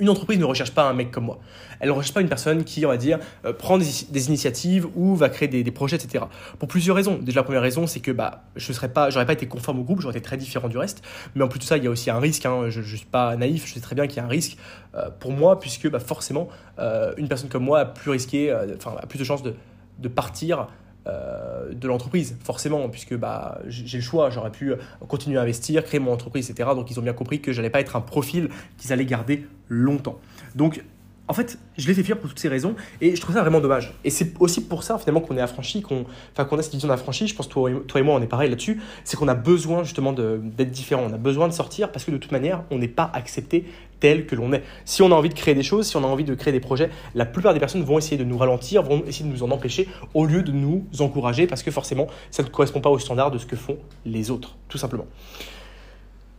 Une 0.00 0.08
entreprise 0.08 0.38
ne 0.38 0.44
recherche 0.44 0.70
pas 0.70 0.88
un 0.88 0.92
mec 0.92 1.10
comme 1.10 1.24
moi. 1.24 1.40
Elle 1.80 1.88
ne 1.88 1.92
recherche 1.92 2.14
pas 2.14 2.20
une 2.20 2.28
personne 2.28 2.62
qui, 2.62 2.86
on 2.86 2.88
va 2.88 2.96
dire, 2.96 3.18
euh, 3.44 3.52
prend 3.52 3.78
des, 3.78 4.26
initiatives 4.28 4.86
ou 4.94 5.16
va 5.16 5.28
créer 5.28 5.48
des, 5.48 5.64
des, 5.64 5.70
projets, 5.72 5.96
etc. 5.96 6.24
Pour 6.58 6.68
plusieurs 6.68 6.94
raisons. 6.94 7.18
Déjà, 7.20 7.40
la 7.40 7.42
première 7.42 7.62
raison, 7.62 7.88
c'est 7.88 7.98
que 7.98 8.12
bah, 8.12 8.44
je 8.54 8.72
n'aurais 8.72 8.92
pas, 8.92 9.10
pas 9.10 9.32
été 9.32 9.46
conforme 9.46 9.80
au 9.80 9.82
groupe, 9.82 10.00
j'aurais 10.00 10.16
été 10.16 10.22
très 10.22 10.36
différent 10.36 10.68
du 10.68 10.78
reste. 10.78 11.02
Mais 11.34 11.42
en 11.42 11.48
plus 11.48 11.58
de 11.58 11.64
ça, 11.64 11.76
il 11.76 11.84
y 11.84 11.88
a 11.88 11.90
aussi 11.90 12.10
un 12.10 12.20
risque. 12.20 12.46
Hein. 12.46 12.70
Je 12.70 12.80
ne 12.80 12.84
suis 12.84 13.06
pas 13.06 13.34
naïf, 13.36 13.66
je 13.66 13.74
sais 13.74 13.80
très 13.80 13.96
bien 13.96 14.06
qu'il 14.06 14.18
y 14.18 14.20
a 14.20 14.24
un 14.24 14.28
risque 14.28 14.56
euh, 14.94 15.10
pour 15.18 15.32
moi, 15.32 15.58
puisque 15.58 15.90
bah, 15.90 16.00
forcément, 16.00 16.48
euh, 16.78 17.12
une 17.16 17.26
personne 17.26 17.48
comme 17.48 17.64
moi 17.64 17.80
a 17.80 17.84
plus 17.84 18.12
risqué, 18.12 18.56
enfin, 18.76 18.94
a 19.00 19.06
plus 19.06 19.18
de 19.18 19.24
chances 19.24 19.42
de, 19.42 19.54
de 19.98 20.08
partir 20.08 20.68
euh, 21.08 21.72
de 21.72 21.88
l'entreprise, 21.88 22.36
forcément, 22.42 22.88
puisque 22.88 23.16
bah, 23.16 23.60
j'ai 23.66 23.98
le 23.98 24.02
choix, 24.02 24.30
j'aurais 24.30 24.50
pu 24.50 24.72
continuer 25.06 25.38
à 25.38 25.42
investir, 25.42 25.84
créer 25.84 26.00
mon 26.00 26.12
entreprise, 26.12 26.50
etc. 26.50 26.70
Donc 26.74 26.90
ils 26.90 26.98
ont 26.98 27.02
bien 27.02 27.12
compris 27.12 27.40
que 27.40 27.52
j'allais 27.52 27.70
pas 27.70 27.80
être 27.80 27.96
un 27.96 28.00
profil 28.00 28.48
qu'ils 28.76 28.92
allaient 28.92 29.04
garder 29.04 29.46
longtemps. 29.68 30.18
Donc 30.54 30.82
en 31.28 31.34
fait, 31.34 31.58
je 31.76 31.86
l'ai 31.86 31.94
fait 31.94 32.02
fuir 32.02 32.18
pour 32.18 32.28
toutes 32.28 32.38
ces 32.38 32.48
raisons 32.48 32.74
et 33.00 33.14
je 33.14 33.20
trouve 33.20 33.34
ça 33.34 33.42
vraiment 33.42 33.60
dommage. 33.60 33.94
Et 34.04 34.10
c'est 34.10 34.32
aussi 34.40 34.64
pour 34.64 34.82
ça 34.82 34.98
finalement 34.98 35.20
qu'on 35.20 35.36
est 35.36 35.40
affranchi, 35.40 35.82
qu'on 35.82 36.06
enfin, 36.36 36.56
a 36.58 36.62
cette 36.62 36.72
vision 36.72 36.88
d'affranchi. 36.88 37.26
Je 37.26 37.34
pense 37.34 37.46
que 37.46 37.52
toi, 37.52 38.00
et 38.00 38.02
moi, 38.02 38.14
on 38.14 38.22
est 38.22 38.26
pareil 38.26 38.48
là-dessus. 38.48 38.80
C'est 39.04 39.16
qu'on 39.16 39.28
a 39.28 39.34
besoin 39.34 39.84
justement 39.84 40.12
d'être 40.12 40.70
différent. 40.70 41.04
On 41.08 41.12
a 41.12 41.18
besoin 41.18 41.46
de 41.46 41.52
sortir 41.52 41.92
parce 41.92 42.04
que 42.04 42.10
de 42.10 42.16
toute 42.16 42.32
manière, 42.32 42.64
on 42.70 42.78
n'est 42.78 42.88
pas 42.88 43.10
accepté 43.12 43.66
tel 44.00 44.26
que 44.26 44.34
l'on 44.34 44.52
est. 44.52 44.62
Si 44.84 45.02
on 45.02 45.12
a 45.12 45.14
envie 45.14 45.28
de 45.28 45.34
créer 45.34 45.54
des 45.54 45.62
choses, 45.62 45.86
si 45.86 45.96
on 45.96 46.04
a 46.04 46.06
envie 46.06 46.24
de 46.24 46.34
créer 46.34 46.52
des 46.52 46.60
projets, 46.60 46.90
la 47.14 47.26
plupart 47.26 47.52
des 47.52 47.60
personnes 47.60 47.82
vont 47.82 47.98
essayer 47.98 48.16
de 48.16 48.24
nous 48.24 48.38
ralentir, 48.38 48.82
vont 48.82 49.04
essayer 49.06 49.28
de 49.28 49.30
nous 49.30 49.42
en 49.42 49.50
empêcher 49.50 49.88
au 50.14 50.24
lieu 50.24 50.42
de 50.42 50.52
nous 50.52 50.86
encourager 51.00 51.46
parce 51.46 51.62
que 51.62 51.70
forcément, 51.70 52.06
ça 52.30 52.42
ne 52.42 52.48
correspond 52.48 52.80
pas 52.80 52.90
aux 52.90 52.98
standards 52.98 53.32
de 53.32 53.38
ce 53.38 53.46
que 53.46 53.56
font 53.56 53.76
les 54.06 54.30
autres, 54.30 54.56
tout 54.68 54.78
simplement. 54.78 55.06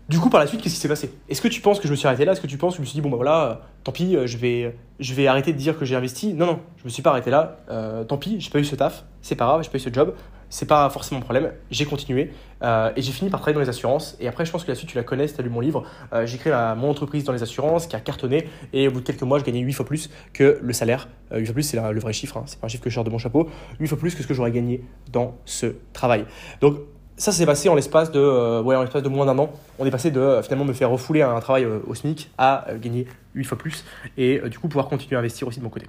Du 0.10 0.18
coup, 0.20 0.32
par 0.32 0.40
la 0.40 0.48
suite, 0.48 0.62
qu'est-ce 0.62 0.74
qui 0.74 0.82
s'est 0.82 0.88
passé? 0.88 1.12
Est-ce 1.30 1.40
que 1.40 1.48
tu 1.48 1.62
penses 1.62 1.80
que 1.80 1.86
je 1.86 1.92
me 1.92 1.96
suis 1.96 2.08
arrêté 2.08 2.26
là? 2.26 2.32
Est-ce 2.32 2.42
que 2.42 2.48
tu 2.48 2.58
penses 2.58 2.74
que 2.74 2.78
je 2.78 2.82
me 2.82 2.86
suis 2.88 2.96
dit, 2.96 3.02
bon, 3.02 3.12
bah 3.12 3.18
voilà, 3.18 3.62
tant 3.84 3.92
pis, 3.92 4.16
euh, 4.16 4.26
je 4.26 4.38
vais, 4.38 4.76
je 5.00 5.14
vais 5.14 5.28
arrêter 5.28 5.54
de 5.54 5.58
dire 5.58 5.78
que 5.78 5.86
j'ai 5.86 5.96
investi? 5.96 6.34
Non, 6.34 6.48
non, 6.48 6.60
je 6.78 6.84
me 6.84 6.90
suis 6.90 7.04
pas 7.04 7.12
arrêté 7.12 7.30
là. 7.30 7.58
Euh, 7.70 8.04
tant 8.04 8.18
pis, 8.18 8.38
j'ai 8.40 8.50
pas 8.50 8.58
eu 8.58 8.66
ce 8.66 8.76
taf, 8.76 9.06
c'est 9.22 9.36
pas 9.36 9.46
grave, 9.46 9.62
j'ai 9.62 9.70
pas 9.70 9.78
eu 9.78 9.82
ce 9.82 9.94
job, 9.94 10.16
c'est 10.50 10.66
pas 10.66 10.90
forcément 10.90 11.20
un 11.20 11.22
problème. 11.22 11.52
J'ai 11.70 11.86
continué 11.86 12.32
euh, 12.64 12.92
et 12.96 13.04
j'ai 13.04 13.12
fini 13.12 13.30
par 13.30 13.40
travailler 13.40 13.54
dans 13.54 13.62
les 13.62 13.70
assurances. 13.70 14.18
Et 14.20 14.28
après, 14.28 14.46
je 14.46 14.52
pense 14.52 14.64
que 14.64 14.70
la 14.70 14.76
suite, 14.76 14.90
tu 14.90 14.98
la 14.98 15.04
connais 15.04 15.28
si 15.28 15.36
tu 15.36 15.42
as 15.42 15.44
lu 15.44 15.52
mon 15.52 15.60
livre. 15.60 15.84
j'ai 16.26 16.40
créé 16.40 16.54
mon 16.76 16.90
entreprise 16.90 17.24
dans 17.24 17.34
les 17.34 17.44
assurances 17.44 17.86
qui 17.86 17.96
a 17.96 18.00
cartonné 18.00 18.50
et 18.74 18.88
au 18.88 18.92
bout 18.92 19.02
de 19.02 19.06
quelques 19.06 19.22
mois, 19.22 19.38
je 19.38 19.44
gagnais 19.44 19.60
8 19.60 19.74
fois 19.74 19.86
plus 19.86 20.10
que 20.34 20.58
le 20.60 20.74
salaire. 20.74 21.08
8 21.32 21.46
fois 21.46 21.54
plus, 21.54 21.62
c'est 21.62 21.80
le 21.80 22.00
vrai 22.00 22.14
chiffre, 22.14 22.38
hein, 22.38 22.46
c'est 22.48 22.60
pas 22.60 22.66
un 22.66 22.70
chiffre 22.70 22.84
que 22.84 22.90
je 22.90 22.96
sors 22.96 23.04
de 23.04 23.12
mon 23.12 23.20
chapeau. 23.20 23.48
8 23.80 23.88
fois 23.88 24.00
plus 24.00 24.16
que 24.16 24.24
ce 24.24 24.28
que 24.28 24.34
j'aurais 24.34 24.52
gagné 24.52 24.84
dans 25.12 25.38
ce 25.46 25.68
travail. 25.94 26.26
Donc, 26.62 26.80
ça 27.20 27.34
s'est 27.34 27.46
passé 27.46 27.68
en 27.68 27.76
l'espace 27.76 28.12
de, 28.12 28.20
euh, 28.20 29.02
de 29.02 29.10
moins 29.10 29.26
d'un 29.26 29.38
an. 29.38 29.52
On 29.78 29.86
est 29.86 29.92
passé 29.92 30.10
de 30.10 30.20
euh, 30.20 30.42
finalement 30.42 30.66
me 30.66 30.74
faire 30.74 30.90
refouler 30.90 31.22
un 31.22 31.40
travail 31.42 31.66
euh, 31.66 31.80
au 31.86 31.94
SMIC 31.94 32.32
à 32.38 32.66
gagner 32.82 33.08
8 33.36 33.44
fois 33.44 33.58
plus 33.58 33.84
et 34.18 34.40
du 34.50 34.58
coup 34.58 34.70
pouvoir 34.70 34.88
continuer 34.88 35.18
à 35.18 35.20
investir 35.20 35.48
aussi 35.48 35.60
de 35.60 35.64
mon 35.64 35.70
côté. 35.70 35.86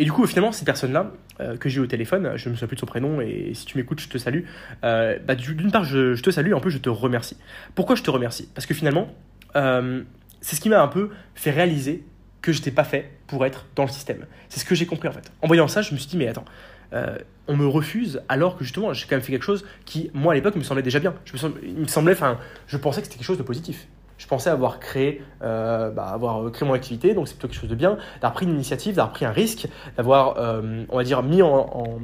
Et 0.00 0.04
du 0.04 0.12
coup, 0.12 0.26
finalement, 0.26 0.52
ces 0.52 0.64
personnes-là 0.64 1.10
que 1.58 1.68
j'ai 1.68 1.80
eu 1.80 1.82
au 1.82 1.86
téléphone, 1.86 2.32
je 2.36 2.48
ne 2.48 2.52
me 2.52 2.56
souviens 2.56 2.68
plus 2.68 2.76
de 2.76 2.80
son 2.80 2.86
prénom 2.86 3.20
et 3.20 3.52
si 3.54 3.66
tu 3.66 3.76
m'écoutes, 3.78 4.00
je 4.00 4.08
te 4.08 4.18
salue. 4.18 4.42
bah, 4.82 5.34
d'une 5.34 5.72
part, 5.72 5.82
je, 5.82 6.14
je, 6.14 6.22
te 6.22 6.30
salue 6.30 6.50
et 6.50 6.52
en 6.52 6.60
plus, 6.60 6.70
je 6.70 6.78
te 6.78 6.88
remercie. 6.88 7.36
Pourquoi 7.74 7.96
je 7.96 8.02
te 8.04 8.10
remercie? 8.10 8.48
Parce 8.54 8.66
que 8.66 8.74
finalement, 8.74 9.08
c'est 9.54 10.56
ce 10.56 10.60
qui 10.60 10.68
m'a 10.68 10.80
un 10.80 10.88
peu 10.88 11.10
fait 11.34 11.50
réaliser 11.50 12.04
que 12.42 12.52
je 12.52 12.58
n'étais 12.58 12.70
pas 12.70 12.84
fait 12.84 13.10
pour 13.26 13.44
être 13.44 13.66
dans 13.74 13.84
le 13.84 13.90
système. 13.90 14.26
C'est 14.48 14.60
ce 14.60 14.64
que 14.64 14.74
j'ai 14.74 14.86
compris 14.86 15.08
en 15.08 15.12
fait. 15.12 15.30
En 15.42 15.46
voyant 15.46 15.68
ça, 15.68 15.82
je 15.82 15.92
me 15.92 15.98
suis 15.98 16.08
dit, 16.08 16.16
mais 16.16 16.28
attends, 16.28 16.44
euh, 16.92 17.18
on 17.46 17.56
me 17.56 17.66
refuse 17.66 18.22
alors 18.28 18.56
que 18.56 18.64
justement 18.64 18.92
j'ai 18.92 19.06
quand 19.06 19.16
même 19.16 19.22
fait 19.22 19.32
quelque 19.32 19.44
chose 19.44 19.64
qui 19.84 20.10
moi 20.14 20.32
à 20.32 20.34
l'époque 20.34 20.56
me 20.56 20.62
semblait 20.62 20.82
déjà 20.82 21.00
bien. 21.00 21.14
Je 21.24 21.46
me 21.46 22.12
enfin, 22.12 22.38
je 22.66 22.76
pensais 22.76 23.00
que 23.00 23.06
c'était 23.06 23.18
quelque 23.18 23.26
chose 23.26 23.38
de 23.38 23.42
positif. 23.42 23.86
Je 24.18 24.26
pensais 24.26 24.50
avoir 24.50 24.80
créé, 24.80 25.22
euh, 25.42 25.90
bah, 25.90 26.06
avoir 26.06 26.50
créé 26.52 26.68
mon 26.68 26.74
activité, 26.74 27.14
donc 27.14 27.28
c'est 27.28 27.34
plutôt 27.34 27.48
quelque 27.48 27.60
chose 27.60 27.70
de 27.70 27.74
bien, 27.74 27.96
d'avoir 28.14 28.34
pris 28.34 28.46
une 28.46 28.52
initiative, 28.52 28.96
d'avoir 28.96 29.12
pris 29.12 29.24
un 29.24 29.32
risque, 29.32 29.68
d'avoir, 29.96 30.36
euh, 30.38 30.84
on 30.90 30.96
va 30.96 31.04
dire, 31.04 31.22
mis 31.22 31.40
en 31.40 31.98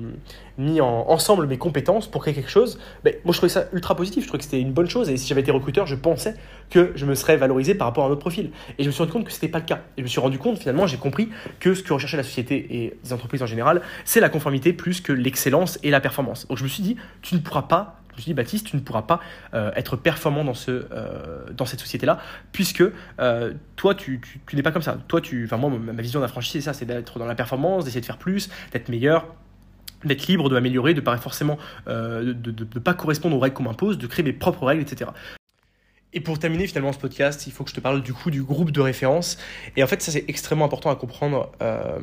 mis 0.59 0.81
en, 0.81 1.07
ensemble 1.09 1.47
mes 1.47 1.59
compétences 1.59 2.07
pour 2.07 2.23
créer 2.23 2.35
quelque 2.35 2.51
chose, 2.51 2.79
mais 3.05 3.21
moi 3.25 3.33
je 3.33 3.39
trouvais 3.39 3.51
ça 3.51 3.67
ultra 3.73 3.97
positif, 3.97 4.23
je 4.23 4.29
trouvais 4.29 4.39
que 4.39 4.45
c'était 4.45 4.61
une 4.61 4.73
bonne 4.73 4.89
chose 4.89 5.11
et 5.11 5.17
si 5.17 5.27
j'avais 5.27 5.41
été 5.41 5.51
recruteur, 5.51 5.87
je 5.87 5.97
pensais 5.97 6.35
que 6.71 6.93
je 6.95 7.07
me 7.07 7.15
serais 7.15 7.37
valorisé 7.37 7.75
par 7.75 7.89
rapport 7.89 8.05
à 8.05 8.09
un 8.09 8.11
autre 8.11 8.21
profil. 8.21 8.51
Et 8.79 8.85
je 8.85 8.89
me 8.89 8.93
suis 8.93 9.03
rendu 9.03 9.13
compte 9.13 9.25
que 9.25 9.33
ce 9.33 9.37
n'était 9.37 9.49
pas 9.49 9.59
le 9.59 9.65
cas. 9.65 9.81
Et 9.97 10.01
je 10.01 10.03
me 10.03 10.09
suis 10.09 10.21
rendu 10.21 10.39
compte 10.39 10.59
finalement, 10.59 10.87
j'ai 10.87 10.97
compris 10.97 11.29
que 11.61 11.75
ce 11.75 11.83
que 11.83 11.93
recherchait 11.93 12.17
la 12.17 12.23
société 12.23 12.67
et 12.71 12.99
les 13.03 13.13
entreprises 13.13 13.43
en 13.43 13.47
général, 13.47 13.83
c'est 14.05 14.21
la 14.21 14.29
conformité 14.29 14.73
plus 14.73 15.01
que 15.01 15.13
l'excellence 15.13 15.79
et 15.83 15.91
la 15.91 16.01
performance. 16.01 16.47
Donc 16.49 16.59
je 16.59 16.65
me 16.65 16.69
suis 16.69 16.83
dit, 16.83 16.97
tu 17.23 17.35
ne 17.35 17.41
pourras 17.41 17.63
pas 17.63 18.01
je 18.15 18.19
me 18.19 18.23
suis 18.23 18.31
dit, 18.31 18.35
Baptiste, 18.35 18.67
tu 18.67 18.77
ne 18.77 18.81
pourras 18.81 19.03
pas 19.03 19.21
euh, 19.55 19.73
être 19.75 19.97
performant 19.97 20.45
euh, 20.69 21.51
dans 21.53 21.67
cette 21.67 21.81
société-là, 21.81 22.21
puisque 22.53 22.85
euh, 23.19 23.53
toi, 23.77 23.95
tu, 23.95 24.21
tu, 24.47 24.57
n'es 24.57 24.63
pas 24.63 24.71
comme 24.71 24.83
ça. 24.83 24.99
Toi, 25.09 25.21
tu, 25.21 25.49
moi, 25.59 25.71
ma 25.71 26.03
vision 26.03 26.21
d'affranchi, 26.21 26.53
c'est 26.53 26.61
ça, 26.61 26.73
c'est 26.73 26.87
d'être 26.87 27.19
dans 27.19 27.27
la 27.27 27.35
performance, 27.35 27.85
d'essayer 27.85 28.01
de 28.01 28.07
faire 28.07 28.19
plus, 28.19 28.51
d'être 28.73 28.89
meilleur, 28.89 29.27
d'être 30.05 30.27
libre, 30.27 30.49
de 30.49 30.55
m'améliorer, 30.55 30.95
de 30.95 31.01
pas 31.01 31.17
forcément 31.17 31.59
euh, 31.89 32.35
de 32.35 32.51
ne 32.51 32.81
pas 32.81 32.95
correspondre 32.95 33.37
aux 33.37 33.41
règles 33.41 33.55
qu'on 33.55 33.65
m'impose, 33.65 33.99
de 33.99 34.07
créer 34.07 34.25
mes 34.25 34.33
propres 34.33 34.65
règles, 34.65 34.83
etc. 34.83 35.11
Et 36.15 36.21
pour 36.21 36.39
terminer 36.39 36.67
finalement 36.67 36.93
ce 36.93 36.99
podcast, 36.99 37.47
il 37.47 37.53
faut 37.53 37.65
que 37.65 37.71
je 37.71 37.75
te 37.75 37.81
parle 37.81 38.01
du 38.01 38.15
coup 38.15 38.31
du 38.31 38.43
groupe 38.43 38.71
de 38.71 38.81
référence. 38.81 39.37
Et 39.77 39.83
en 39.83 39.87
fait, 39.87 40.01
ça 40.01 40.13
c'est 40.13 40.25
extrêmement 40.29 40.65
important 40.65 40.91
à 40.91 40.97
comprendre 40.97 41.51
euh, 41.61 41.99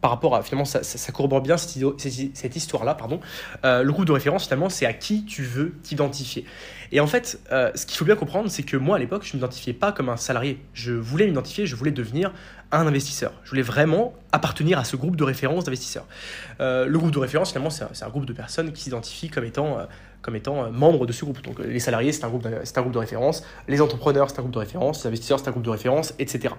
par 0.00 0.10
rapport 0.10 0.34
à 0.34 0.42
finalement 0.42 0.64
ça, 0.64 0.82
ça, 0.82 1.12
corrobore 1.12 1.42
bien 1.42 1.56
cette, 1.58 2.56
histoire-là. 2.56 2.94
Pardon. 2.94 3.20
Euh, 3.64 3.82
le 3.82 3.92
groupe 3.92 4.06
de 4.06 4.12
référence 4.12 4.44
finalement, 4.44 4.70
c'est 4.70 4.86
à 4.86 4.94
qui 4.94 5.24
tu 5.26 5.42
veux 5.42 5.74
t'identifier. 5.82 6.46
Et 6.90 7.00
en 7.00 7.06
fait, 7.06 7.40
ce 7.50 7.86
qu'il 7.86 7.96
faut 7.96 8.04
bien 8.04 8.16
comprendre, 8.16 8.50
c'est 8.50 8.62
que 8.62 8.76
moi 8.76 8.96
à 8.96 8.98
l'époque, 8.98 9.24
je 9.24 9.30
ne 9.30 9.36
m'identifiais 9.36 9.72
pas 9.72 9.92
comme 9.92 10.08
un 10.08 10.16
salarié. 10.16 10.58
Je 10.72 10.92
voulais 10.92 11.26
m'identifier, 11.26 11.66
je 11.66 11.76
voulais 11.76 11.90
devenir 11.90 12.32
un 12.74 12.86
investisseur. 12.86 13.32
Je 13.44 13.50
voulais 13.50 13.62
vraiment 13.62 14.14
appartenir 14.32 14.78
à 14.78 14.84
ce 14.84 14.96
groupe 14.96 15.16
de 15.16 15.24
référence 15.24 15.64
d'investisseurs. 15.64 16.06
Euh, 16.60 16.86
le 16.86 16.98
groupe 16.98 17.10
de 17.10 17.18
référence, 17.18 17.50
finalement, 17.50 17.70
c'est 17.70 18.04
un, 18.04 18.08
groupe 18.08 18.26
de 18.26 18.32
personnes 18.32 18.72
qui 18.72 18.82
s'identifient 18.82 19.30
comme 19.30 19.44
étant, 19.44 19.78
euh, 19.78 19.84
comme 20.24 20.36
étant 20.36 20.64
euh, 20.64 20.70
membres 20.70 21.04
de 21.06 21.12
ce 21.12 21.24
groupe. 21.24 21.42
Donc 21.42 21.58
les 21.58 21.78
salariés, 21.78 22.10
c'est 22.12 22.24
un, 22.24 22.28
groupe 22.28 22.42
de, 22.42 22.98
référence, 22.98 23.44
les 23.68 23.80
entrepreneurs, 23.82 24.30
c'est 24.30 24.38
un 24.38 24.42
groupe 24.42 24.54
de 24.54 24.58
référence, 24.58 25.04
les 25.04 25.08
investisseurs, 25.08 25.38
c'est 25.38 25.48
un 25.48 25.50
groupe 25.50 25.62
de 25.62 25.70
référence, 25.70 26.14
etc. 26.18 26.54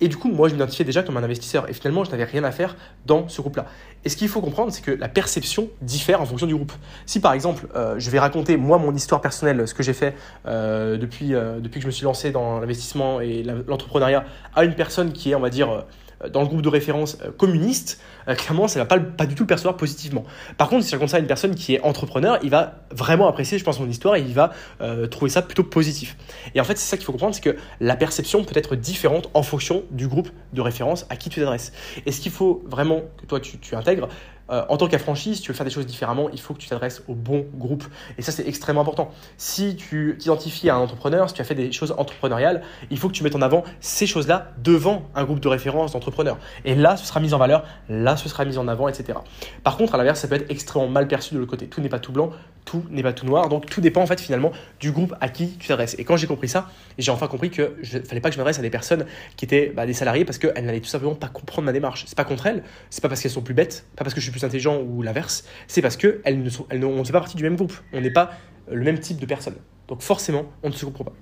Et 0.00 0.08
du 0.08 0.16
coup, 0.16 0.30
moi, 0.30 0.48
je 0.48 0.54
m'identifiais 0.54 0.84
déjà 0.84 1.02
comme 1.02 1.16
un 1.16 1.24
investisseur. 1.24 1.68
Et 1.68 1.72
finalement, 1.72 2.04
je 2.04 2.12
n'avais 2.12 2.24
rien 2.24 2.44
à 2.44 2.52
faire 2.52 2.76
dans 3.04 3.28
ce 3.28 3.40
groupe-là. 3.40 3.66
Et 4.04 4.08
ce 4.08 4.16
qu'il 4.16 4.28
faut 4.28 4.40
comprendre, 4.40 4.72
c'est 4.72 4.82
que 4.82 4.92
la 4.92 5.08
perception 5.08 5.68
diffère 5.80 6.20
en 6.20 6.26
fonction 6.26 6.46
du 6.46 6.54
groupe. 6.54 6.72
Si 7.06 7.20
par 7.20 7.32
exemple, 7.32 7.66
je 7.98 8.10
vais 8.10 8.18
raconter 8.18 8.56
moi 8.56 8.78
mon 8.78 8.94
histoire 8.94 9.20
personnelle, 9.20 9.66
ce 9.66 9.74
que 9.74 9.82
j'ai 9.82 9.92
fait 9.92 10.14
depuis, 10.44 11.30
depuis 11.30 11.78
que 11.78 11.82
je 11.82 11.86
me 11.86 11.92
suis 11.92 12.04
lancé 12.04 12.30
dans 12.30 12.58
l'investissement 12.58 13.20
et 13.20 13.44
l'entrepreneuriat, 13.66 14.24
à 14.54 14.64
une 14.64 14.74
personne 14.74 15.12
qui 15.12 15.30
est, 15.30 15.34
on 15.34 15.40
va 15.40 15.50
dire, 15.50 15.84
dans 16.28 16.42
le 16.42 16.46
groupe 16.46 16.62
de 16.62 16.68
référence 16.68 17.18
euh, 17.22 17.30
communiste, 17.30 18.00
euh, 18.28 18.34
clairement, 18.34 18.68
ça 18.68 18.78
ne 18.78 18.84
va 18.84 18.88
pas, 18.88 18.98
pas 18.98 19.26
du 19.26 19.34
tout 19.34 19.42
le 19.42 19.46
percevoir 19.46 19.76
positivement. 19.76 20.24
Par 20.56 20.68
contre, 20.68 20.84
si 20.84 20.96
je 20.96 21.06
ça 21.06 21.16
à 21.16 21.20
une 21.20 21.26
personne 21.26 21.54
qui 21.54 21.74
est 21.74 21.80
entrepreneur, 21.80 22.38
il 22.42 22.50
va 22.50 22.76
vraiment 22.90 23.28
apprécier, 23.28 23.58
je 23.58 23.64
pense, 23.64 23.80
mon 23.80 23.88
histoire 23.88 24.16
et 24.16 24.20
il 24.20 24.34
va 24.34 24.52
euh, 24.80 25.06
trouver 25.06 25.30
ça 25.30 25.42
plutôt 25.42 25.64
positif. 25.64 26.16
Et 26.54 26.60
en 26.60 26.64
fait, 26.64 26.78
c'est 26.78 26.88
ça 26.88 26.96
qu'il 26.96 27.04
faut 27.04 27.12
comprendre, 27.12 27.34
c'est 27.34 27.42
que 27.42 27.56
la 27.80 27.96
perception 27.96 28.44
peut 28.44 28.56
être 28.56 28.76
différente 28.76 29.30
en 29.34 29.42
fonction 29.42 29.82
du 29.90 30.08
groupe 30.08 30.28
de 30.52 30.60
référence 30.60 31.06
à 31.10 31.16
qui 31.16 31.28
tu 31.28 31.40
t'adresses. 31.40 31.72
Et 32.06 32.12
ce 32.12 32.20
qu'il 32.20 32.32
faut 32.32 32.62
vraiment 32.66 33.02
que 33.20 33.26
toi, 33.26 33.40
tu, 33.40 33.58
tu 33.58 33.74
intègres, 33.74 34.08
euh, 34.50 34.64
en 34.68 34.76
tant 34.76 34.88
qu'affranchi, 34.88 35.36
si 35.36 35.42
tu 35.42 35.50
veux 35.50 35.56
faire 35.56 35.64
des 35.64 35.70
choses 35.70 35.86
différemment, 35.86 36.28
il 36.30 36.40
faut 36.40 36.54
que 36.54 36.58
tu 36.58 36.68
t'adresses 36.68 37.02
au 37.08 37.14
bon 37.14 37.46
groupe. 37.54 37.84
Et 38.18 38.22
ça, 38.22 38.32
c'est 38.32 38.46
extrêmement 38.46 38.82
important. 38.82 39.10
Si 39.36 39.76
tu 39.76 40.16
t'identifies 40.18 40.70
à 40.70 40.76
un 40.76 40.78
entrepreneur, 40.78 41.28
si 41.28 41.34
tu 41.34 41.40
as 41.40 41.44
fait 41.44 41.54
des 41.54 41.72
choses 41.72 41.94
entrepreneuriales, 41.96 42.62
il 42.90 42.98
faut 42.98 43.08
que 43.08 43.14
tu 43.14 43.22
mettes 43.22 43.36
en 43.36 43.42
avant 43.42 43.64
ces 43.80 44.06
choses-là 44.06 44.52
devant 44.58 45.02
un 45.14 45.24
groupe 45.24 45.40
de 45.40 45.48
référence 45.48 45.92
d'entrepreneurs. 45.92 46.38
Et 46.64 46.74
là, 46.74 46.96
ce 46.96 47.06
sera 47.06 47.20
mis 47.20 47.34
en 47.34 47.38
valeur, 47.38 47.64
là, 47.88 48.16
ce 48.16 48.28
sera 48.28 48.44
mis 48.44 48.58
en 48.58 48.68
avant, 48.68 48.88
etc. 48.88 49.18
Par 49.62 49.76
contre, 49.76 49.94
à 49.94 49.98
l'inverse, 49.98 50.20
ça 50.20 50.28
peut 50.28 50.34
être 50.34 50.50
extrêmement 50.50 50.88
mal 50.88 51.08
perçu 51.08 51.34
de 51.34 51.38
l'autre 51.38 51.50
côté. 51.50 51.66
Tout 51.66 51.80
n'est 51.80 51.88
pas 51.88 51.98
tout 51.98 52.12
blanc, 52.12 52.30
tout 52.64 52.84
n'est 52.90 53.02
pas 53.02 53.12
tout 53.12 53.26
noir. 53.26 53.48
Donc, 53.48 53.66
tout 53.66 53.80
dépend 53.80 54.02
en 54.02 54.06
fait 54.06 54.20
finalement 54.20 54.52
du 54.80 54.92
groupe 54.92 55.14
à 55.20 55.28
qui 55.28 55.56
tu 55.56 55.68
t'adresses. 55.68 55.96
Et 55.98 56.04
quand 56.04 56.16
j'ai 56.16 56.26
compris 56.26 56.48
ça, 56.48 56.68
j'ai 56.98 57.10
enfin 57.10 57.26
compris 57.26 57.50
que 57.50 57.76
ne 57.94 58.00
fallait 58.00 58.20
pas 58.20 58.28
que 58.28 58.34
je 58.34 58.38
m'adresse 58.38 58.58
à 58.58 58.62
des 58.62 58.70
personnes 58.70 59.06
qui 59.36 59.44
étaient 59.44 59.72
bah, 59.74 59.86
des 59.86 59.92
salariés 59.92 60.24
parce 60.24 60.38
qu'elles 60.38 60.64
n'allaient 60.64 60.80
tout 60.80 60.86
simplement 60.86 61.14
pas 61.14 61.28
comprendre 61.28 61.66
ma 61.66 61.72
démarche. 61.72 62.04
C'est 62.06 62.16
pas 62.16 62.24
contre 62.24 62.46
elles, 62.46 62.62
c'est 62.90 63.02
pas 63.02 63.08
parce 63.08 63.20
qu'elles 63.20 63.30
sont 63.30 63.42
plus 63.42 63.54
bêtes, 63.54 63.86
pas 63.96 64.04
parce 64.04 64.14
que 64.14 64.20
je 64.20 64.24
suis 64.24 64.31
plus 64.32 64.44
intelligent 64.44 64.80
ou 64.80 65.02
l'inverse, 65.02 65.44
c'est 65.68 65.82
parce 65.82 65.96
que 65.96 66.20
elles 66.24 66.42
ne 66.42 66.50
sont, 66.50 66.66
on 66.70 66.98
ne 66.98 67.04
fait 67.04 67.12
pas 67.12 67.20
partie 67.20 67.36
du 67.36 67.42
même 67.42 67.56
groupe. 67.56 67.74
On 67.92 68.00
n'est 68.00 68.10
pas 68.10 68.32
le 68.70 68.82
même 68.82 68.98
type 68.98 69.18
de 69.18 69.26
personne. 69.26 69.56
Donc 69.88 70.02
forcément, 70.02 70.46
on 70.62 70.68
ne 70.68 70.74
se 70.74 70.84
comprend 70.84 71.04
pas. 71.04 71.12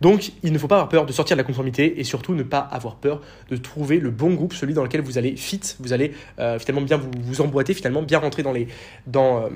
Donc, 0.00 0.32
il 0.42 0.52
ne 0.52 0.58
faut 0.58 0.66
pas 0.66 0.76
avoir 0.76 0.88
peur 0.88 1.04
de 1.04 1.12
sortir 1.12 1.36
de 1.36 1.40
la 1.42 1.44
conformité 1.44 2.00
et 2.00 2.04
surtout 2.04 2.34
ne 2.34 2.42
pas 2.42 2.58
avoir 2.58 2.96
peur 2.96 3.20
de 3.50 3.56
trouver 3.56 4.00
le 4.00 4.10
bon 4.10 4.32
groupe, 4.32 4.54
celui 4.54 4.72
dans 4.72 4.82
lequel 4.82 5.02
vous 5.02 5.18
allez 5.18 5.36
fit, 5.36 5.60
vous 5.78 5.92
allez 5.92 6.12
euh, 6.38 6.58
finalement 6.58 6.80
bien 6.80 6.96
vous, 6.96 7.10
vous, 7.20 7.40
emboîter, 7.42 7.74
finalement 7.74 8.02
bien 8.02 8.18
rentrer 8.18 8.42
dans 8.42 8.52
les, 8.52 8.66
dans, 9.06 9.42
euh, 9.42 9.48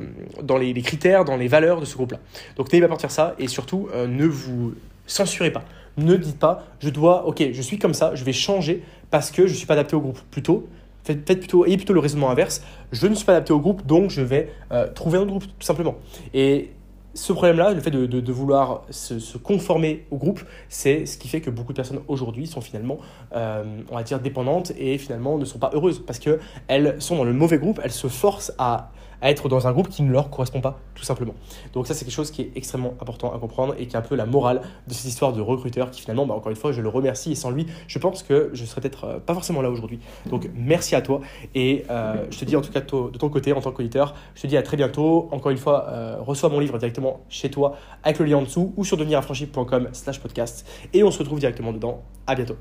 dans 0.43 0.59
les, 0.59 0.75
critères, 0.83 1.25
dans 1.25 1.37
les 1.37 1.49
valeurs 1.49 1.81
de 1.81 1.87
ce 1.87 1.95
groupe-là. 1.95 2.21
Donc, 2.57 2.71
n'ayez 2.71 2.83
pas 2.83 2.89
peur 2.89 2.99
de 2.99 3.01
faire 3.01 3.11
ça 3.11 3.35
et 3.39 3.49
surtout 3.49 3.89
euh, 3.95 4.07
ne 4.07 4.27
vous 4.27 4.75
censurez 5.07 5.51
pas. 5.51 5.65
Ne 5.97 6.17
dites 6.17 6.39
pas, 6.39 6.67
je 6.81 6.91
dois, 6.91 7.27
ok, 7.27 7.43
je 7.53 7.63
suis 7.63 7.79
comme 7.79 7.95
ça, 7.95 8.15
je 8.15 8.25
vais 8.25 8.33
changer 8.33 8.83
parce 9.11 9.31
que 9.31 9.47
je 9.47 9.53
ne 9.53 9.57
suis 9.57 9.67
pas 9.67 9.75
adapté 9.75 9.97
au 9.97 10.01
groupe. 10.01 10.21
Plutôt, 10.31 10.69
faites, 11.05 11.25
plutôt, 11.25 11.67
ayez 11.67 11.77
plutôt 11.77 11.93
le 11.93 12.01
raisonnement 12.01 12.31
inverse. 12.31 12.63
Je 12.93 13.07
ne 13.07 13.15
suis 13.15 13.25
pas 13.25 13.33
adapté 13.33 13.53
au 13.53 13.61
groupe, 13.61 13.87
donc 13.87 14.11
je 14.11 14.23
vais 14.23 14.51
trouver 14.95 15.19
un 15.19 15.23
autre 15.23 15.31
groupe, 15.31 15.45
tout 15.45 15.67
simplement. 15.67 15.97
Et 16.33 16.71
ce 17.15 17.33
problème-là, 17.33 17.73
le 17.73 17.81
fait 17.81 17.91
de, 17.91 18.33
vouloir 18.33 18.83
se, 18.91 19.39
conformer 19.39 20.05
au 20.11 20.17
groupe, 20.17 20.43
c'est 20.69 21.07
ce 21.07 21.17
qui 21.17 21.29
fait 21.29 21.41
que 21.41 21.51
beaucoup 21.51 21.73
de 21.73 21.77
personnes 21.77 22.01
aujourd'hui 22.09 22.47
sont 22.47 22.61
finalement, 22.61 22.99
euh, 23.35 23.65
on 23.91 23.95
va 23.95 24.03
dire, 24.03 24.19
dépendantes 24.21 24.73
et 24.77 24.99
finalement 24.99 25.39
ne 25.39 25.45
sont 25.45 25.59
pas 25.59 25.71
heureuses 25.73 26.05
parce 26.05 26.19
qu'elles 26.19 26.97
sont 26.99 27.17
dans 27.17 27.25
le 27.25 27.33
mauvais 27.33 27.59
groupe, 27.59 27.81
elles 27.83 27.93
se 27.93 28.09
forcent 28.09 28.53
à, 28.59 28.91
à 29.25 29.31
être 29.31 29.49
dans 29.49 29.67
un 29.67 29.73
groupe 29.73 29.89
qui 29.89 30.03
ne 30.03 30.13
leur 30.13 30.29
correspond 30.29 30.61
pas, 30.61 30.79
tout 30.95 31.03
simplement. 31.03 31.35
Donc 31.73 31.87
ça, 31.87 31.95
c'est 31.95 32.05
quelque 32.05 32.15
chose 32.15 32.31
qui 32.31 32.43
est 32.43 32.53
extrêmement 32.57 32.93
important 33.01 33.33
à 33.35 33.39
comprendre 33.39 33.75
et 33.79 33.87
qui 33.87 33.97
est 33.97 33.99
un 33.99 34.03
peu 34.03 34.17
la 34.17 34.27
morale 34.27 34.61
de 34.87 34.93
cette 34.93 35.07
histoire 35.07 35.33
de 35.33 35.41
recruteur 35.41 35.91
qui 35.91 36.03
finalement, 36.03 36.27
bah, 36.27 36.35
encore 36.35 36.51
une 36.51 36.57
fois, 36.57 36.73
je 36.73 36.83
le 36.83 36.91
remercie 36.91 37.33
et 37.33 37.35
sans 37.35 37.51
lui, 37.51 37.67
je 37.89 37.99
pense 37.99 38.23
que 38.23 38.51
je 38.53 38.67
serais 38.67 38.83
peut-être 38.83 39.05
euh, 39.05 39.19
pas 39.19 39.33
forcément 39.33 39.63
là 39.63 39.71
aujourd'hui. 39.71 39.99
Donc 40.27 40.51
merci 40.55 40.95
à 40.95 41.01
toi 41.01 41.23
et 41.55 41.87
euh, 41.89 42.27
je 42.31 42.39
te 42.39 42.45
dis 42.45 42.55
en 42.55 42.61
tout 42.61 42.71
cas 42.71 42.83
de 42.83 43.17
ton 43.17 43.29
côté, 43.31 43.55
en 43.55 43.63
tant 43.63 43.73
qu'auditeur, 43.73 44.15
je 44.35 44.43
te 44.43 44.47
dis 44.47 44.59
à 44.59 44.63
très 44.63 44.77
bientôt. 44.77 45.31
Encore 45.33 45.51
une 45.51 45.59
fois, 45.59 45.87
euh, 45.89 46.19
reçois 46.21 46.51
mon 46.51 46.61
livre 46.61 46.77
directement 46.77 47.21
chez 47.31 47.51
toi 47.51 47.77
avec 48.03 48.19
le 48.19 48.27
lien 48.27 48.37
en 48.37 48.43
dessous 48.43 48.75
ou 48.77 48.85
sur 48.85 48.99
deveniraffranchi.com 48.99 49.89
slash 49.93 50.21
podcast 50.21 50.69
et 50.93 51.03
on 51.03 51.11
se 51.11 51.19
retrouve 51.21 51.41
directement 51.41 51.73
dedans. 51.73 52.03
À 52.27 52.35
bientôt. 52.35 52.57